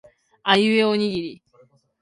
[0.41, 1.43] あいうえおにぎり